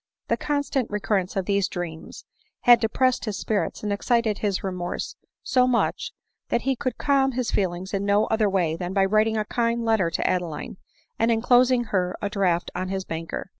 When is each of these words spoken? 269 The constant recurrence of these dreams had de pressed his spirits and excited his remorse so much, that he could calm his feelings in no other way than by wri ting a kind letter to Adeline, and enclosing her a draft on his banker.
269 0.29 0.29
The 0.29 0.45
constant 0.47 0.89
recurrence 0.91 1.35
of 1.35 1.45
these 1.45 1.67
dreams 1.67 2.25
had 2.61 2.79
de 2.79 2.89
pressed 2.89 3.25
his 3.25 3.37
spirits 3.37 3.83
and 3.83 3.93
excited 3.93 4.39
his 4.39 4.63
remorse 4.63 5.15
so 5.43 5.67
much, 5.67 6.11
that 6.49 6.63
he 6.63 6.75
could 6.75 6.97
calm 6.97 7.33
his 7.33 7.51
feelings 7.51 7.93
in 7.93 8.03
no 8.03 8.25
other 8.25 8.49
way 8.49 8.75
than 8.75 8.93
by 8.93 9.05
wri 9.05 9.25
ting 9.25 9.37
a 9.37 9.45
kind 9.45 9.85
letter 9.85 10.09
to 10.09 10.27
Adeline, 10.27 10.77
and 11.19 11.29
enclosing 11.29 11.83
her 11.93 12.15
a 12.19 12.31
draft 12.31 12.71
on 12.73 12.87
his 12.89 13.05
banker. 13.05 13.47